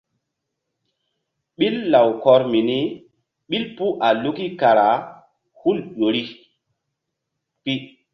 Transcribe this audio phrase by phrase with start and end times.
[1.57, 2.79] Ɓil lawkɔr mini
[3.49, 4.87] ɓil puh a luki kara
[5.59, 6.23] hul ƴo ri
[7.63, 7.73] pi.